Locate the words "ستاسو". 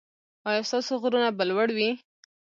0.69-0.93